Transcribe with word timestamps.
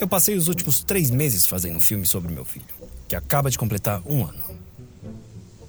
Eu 0.00 0.08
passei 0.08 0.34
os 0.34 0.48
últimos 0.48 0.82
três 0.82 1.10
meses 1.10 1.46
fazendo 1.46 1.76
um 1.76 1.80
filme 1.80 2.06
sobre 2.06 2.32
meu 2.32 2.42
filho, 2.42 2.64
que 3.06 3.14
acaba 3.14 3.50
de 3.50 3.58
completar 3.58 4.00
um 4.06 4.24
ano. 4.24 4.42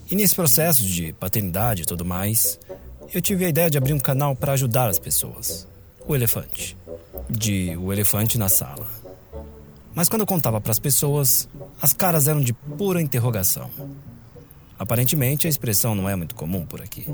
E 0.10 0.16
nesse 0.16 0.34
processo 0.34 0.86
de 0.86 1.12
paternidade 1.12 1.82
e 1.82 1.86
tudo 1.86 2.06
mais, 2.06 2.58
eu 3.14 3.22
tive 3.22 3.44
a 3.44 3.50
ideia 3.50 3.70
de 3.70 3.78
abrir 3.78 3.92
um 3.92 4.00
canal 4.00 4.34
para 4.34 4.54
ajudar 4.54 4.88
as 4.88 4.98
pessoas. 4.98 5.68
O 6.08 6.16
Elefante. 6.16 6.78
De 7.30 7.76
O 7.76 7.92
Elefante 7.92 8.38
na 8.38 8.48
Sala. 8.48 8.88
Mas 9.94 10.08
quando 10.08 10.22
eu 10.22 10.28
contava 10.28 10.62
para 10.62 10.72
as 10.72 10.80
pessoas, 10.80 11.50
as 11.82 11.92
caras 11.92 12.30
eram 12.30 12.40
de 12.40 12.54
pura 12.54 13.02
interrogação. 13.02 13.70
Aparentemente, 14.80 15.46
a 15.46 15.50
expressão 15.50 15.94
não 15.94 16.08
é 16.08 16.16
muito 16.16 16.36
comum 16.36 16.66
por 16.66 16.82
aqui. 16.82 17.06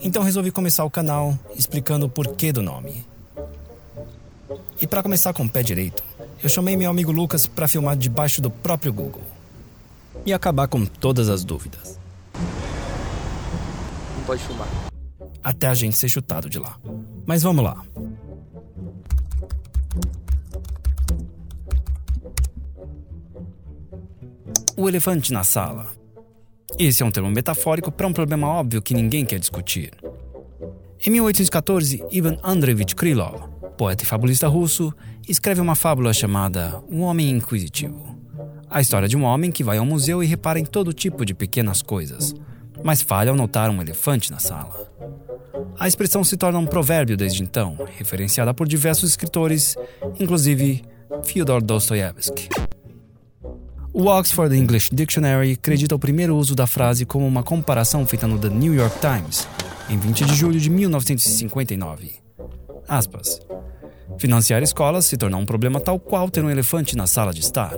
Então 0.00 0.22
resolvi 0.22 0.52
começar 0.52 0.84
o 0.84 0.90
canal 0.90 1.36
explicando 1.56 2.06
o 2.06 2.08
porquê 2.08 2.52
do 2.52 2.62
nome. 2.62 3.04
E 4.80 4.86
para 4.86 5.02
começar 5.02 5.32
com 5.32 5.44
o 5.44 5.48
pé 5.48 5.62
direito, 5.62 6.02
eu 6.42 6.48
chamei 6.48 6.76
meu 6.76 6.90
amigo 6.90 7.12
Lucas 7.12 7.46
para 7.46 7.68
filmar 7.68 7.96
debaixo 7.96 8.40
do 8.40 8.50
próprio 8.50 8.92
Google 8.92 9.22
e 10.26 10.32
acabar 10.32 10.68
com 10.68 10.84
todas 10.84 11.28
as 11.28 11.44
dúvidas. 11.44 11.98
Não 14.16 14.24
pode 14.24 14.42
filmar. 14.42 14.68
Até 15.42 15.68
a 15.68 15.74
gente 15.74 15.98
ser 15.98 16.08
chutado 16.08 16.48
de 16.48 16.58
lá. 16.58 16.78
Mas 17.26 17.42
vamos 17.42 17.64
lá. 17.64 17.82
O 24.76 24.88
elefante 24.88 25.32
na 25.32 25.44
sala. 25.44 25.86
Esse 26.78 27.02
é 27.02 27.06
um 27.06 27.10
termo 27.10 27.30
metafórico 27.30 27.92
para 27.92 28.06
um 28.06 28.12
problema 28.12 28.48
óbvio 28.48 28.82
que 28.82 28.94
ninguém 28.94 29.24
quer 29.24 29.38
discutir. 29.38 29.92
Em 31.06 31.10
1814, 31.10 32.02
Ivan 32.10 32.38
Andreevich 32.42 32.96
Krylov, 32.96 33.53
poeta 33.76 34.04
e 34.04 34.06
fabulista 34.06 34.48
russo, 34.48 34.92
escreve 35.28 35.60
uma 35.60 35.74
fábula 35.74 36.12
chamada 36.12 36.82
O 36.88 37.00
Homem 37.00 37.30
Inquisitivo. 37.30 38.18
A 38.70 38.80
história 38.80 39.08
de 39.08 39.16
um 39.16 39.24
homem 39.24 39.52
que 39.52 39.64
vai 39.64 39.78
ao 39.78 39.86
museu 39.86 40.22
e 40.22 40.26
repara 40.26 40.58
em 40.58 40.64
todo 40.64 40.92
tipo 40.92 41.24
de 41.24 41.34
pequenas 41.34 41.82
coisas, 41.82 42.34
mas 42.82 43.02
falha 43.02 43.30
ao 43.30 43.36
notar 43.36 43.70
um 43.70 43.80
elefante 43.80 44.30
na 44.30 44.38
sala. 44.38 44.90
A 45.78 45.86
expressão 45.86 46.24
se 46.24 46.36
torna 46.36 46.58
um 46.58 46.66
provérbio 46.66 47.16
desde 47.16 47.42
então, 47.42 47.76
referenciada 47.96 48.52
por 48.52 48.66
diversos 48.66 49.10
escritores, 49.10 49.76
inclusive 50.18 50.84
Fyodor 51.24 51.62
Dostoevsky. 51.62 52.48
O 53.92 54.06
Oxford 54.06 54.56
English 54.56 54.92
Dictionary 54.92 55.52
acredita 55.52 55.94
o 55.94 55.98
primeiro 55.98 56.36
uso 56.36 56.54
da 56.56 56.66
frase 56.66 57.06
como 57.06 57.26
uma 57.26 57.44
comparação 57.44 58.04
feita 58.04 58.26
no 58.26 58.38
The 58.38 58.48
New 58.48 58.74
York 58.74 58.96
Times, 58.98 59.46
em 59.88 59.96
20 59.96 60.24
de 60.24 60.34
julho 60.34 60.58
de 60.58 60.68
1959. 60.68 62.16
Aspas. 62.88 63.40
Financiar 64.18 64.62
escolas 64.62 65.06
se 65.06 65.16
tornou 65.16 65.40
um 65.40 65.46
problema 65.46 65.80
tal 65.80 65.98
qual 65.98 66.30
ter 66.30 66.42
um 66.44 66.50
elefante 66.50 66.96
na 66.96 67.06
sala 67.06 67.32
de 67.32 67.40
estar. 67.40 67.74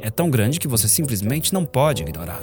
É 0.00 0.10
tão 0.10 0.30
grande 0.30 0.60
que 0.60 0.68
você 0.68 0.88
simplesmente 0.88 1.52
não 1.52 1.64
pode 1.64 2.02
ignorar. 2.02 2.42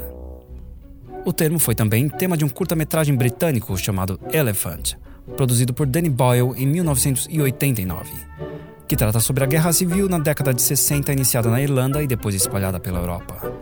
O 1.26 1.34
termo 1.34 1.60
foi 1.60 1.76
também 1.76 2.08
tema 2.10 2.38
de 2.38 2.46
um 2.46 2.50
curta-metragem 2.50 3.16
britânico 3.16 3.78
chamado 3.78 4.20
Elephant, 4.32 4.94
produzido 5.36 5.74
por 5.74 5.86
Danny 5.86 6.10
Boyle 6.10 6.54
em 6.56 6.66
1989, 6.66 8.10
que 8.88 8.96
trata 8.96 9.20
sobre 9.20 9.44
a 9.44 9.48
guerra 9.48 9.74
civil 9.74 10.08
na 10.08 10.20
década 10.20 10.54
de 10.54 10.62
60 10.62 11.12
iniciada 11.12 11.50
na 11.50 11.62
Irlanda 11.62 12.02
e 12.02 12.08
depois 12.08 12.34
espalhada 12.34 12.80
pela 12.80 13.00
Europa. 13.00 13.54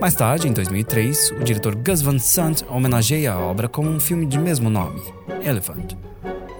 Mais 0.00 0.14
tarde, 0.14 0.48
em 0.48 0.52
2003, 0.52 1.32
o 1.38 1.44
diretor 1.44 1.76
Gus 1.76 2.02
Van 2.02 2.18
Sant 2.18 2.64
homenageia 2.68 3.34
a 3.34 3.38
obra 3.38 3.68
com 3.68 3.86
um 3.86 4.00
filme 4.00 4.26
de 4.26 4.36
mesmo 4.36 4.68
nome, 4.68 5.00
Elephant, 5.44 5.94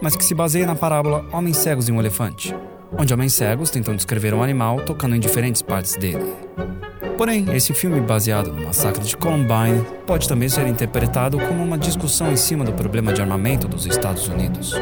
mas 0.03 0.17
que 0.17 0.25
se 0.25 0.34
baseia 0.34 0.67
na 0.67 0.75
parábola 0.75 1.25
Homens 1.33 1.56
Cegos 1.58 1.89
e 1.89 1.92
um 1.92 2.00
Elefante, 2.00 2.55
onde 2.98 3.14
homens 3.14 3.33
cegos 3.33 3.70
tentam 3.70 3.95
descrever 3.95 4.34
um 4.34 4.42
animal 4.42 4.81
tocando 4.81 5.14
em 5.14 5.20
diferentes 5.20 5.62
partes 5.62 5.97
dele. 5.97 6.34
Porém, 7.17 7.47
esse 7.55 7.72
filme 7.72 8.00
baseado 8.00 8.52
no 8.52 8.64
massacre 8.64 9.05
de 9.05 9.17
Columbine 9.17 9.85
pode 10.07 10.29
também 10.29 10.48
ser 10.48 10.67
interpretado 10.67 11.39
como 11.39 11.62
uma 11.62 11.79
discussão 11.79 12.33
em 12.33 12.36
cima 12.36 12.64
do 12.64 12.73
problema 12.73 13.12
de 13.12 13.20
armamento 13.20 13.68
dos 13.68 13.86
Estados 13.86 14.27
Unidos. 14.27 14.74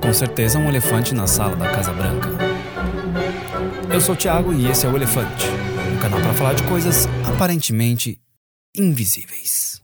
Com 0.00 0.12
certeza, 0.12 0.58
um 0.58 0.68
elefante 0.68 1.14
na 1.14 1.26
sala 1.26 1.54
da 1.54 1.68
Casa 1.68 1.92
Branca. 1.92 2.30
Eu 3.92 4.00
sou 4.00 4.14
o 4.14 4.18
Thiago 4.18 4.52
e 4.54 4.66
esse 4.68 4.86
é 4.86 4.88
o 4.88 4.96
Elefante, 4.96 5.46
um 5.94 5.98
canal 5.98 6.20
para 6.20 6.32
falar 6.32 6.54
de 6.54 6.62
coisas 6.62 7.06
aparentemente 7.26 8.18
invisíveis. 8.74 9.82